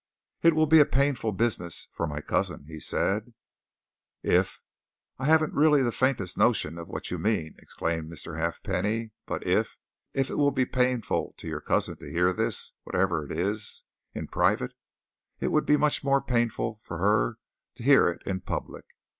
"It 0.41 0.55
will 0.55 0.65
be 0.65 0.79
a 0.79 0.85
painful 0.87 1.31
business 1.31 1.87
for 1.91 2.07
my 2.07 2.21
cousin," 2.21 2.65
he 2.67 2.79
said. 2.79 3.35
"If 4.23 4.59
I 5.19 5.27
really 5.35 5.81
haven't 5.81 5.85
the 5.85 5.91
faintest 5.91 6.39
notion 6.39 6.79
of 6.79 6.87
what 6.87 7.11
you 7.11 7.19
mean!" 7.19 7.53
exclaimed 7.59 8.11
Mr. 8.11 8.35
Halfpenny. 8.35 9.11
"But 9.27 9.45
if 9.45 9.77
if 10.15 10.31
it 10.31 10.39
will 10.39 10.49
be 10.49 10.65
painful 10.65 11.35
for 11.37 11.45
your 11.45 11.61
cousin 11.61 11.97
to 11.97 12.09
hear 12.09 12.33
this 12.33 12.71
whatever 12.81 13.23
it 13.23 13.31
is 13.37 13.83
in 14.15 14.25
private, 14.27 14.73
it 15.39 15.51
would 15.51 15.67
be 15.67 15.77
much 15.77 16.03
more 16.03 16.19
painful 16.19 16.79
for 16.81 16.97
her 16.97 17.37
to 17.75 17.83
hear 17.83 18.07
it 18.07 18.23
in 18.25 18.41
public. 18.41 18.85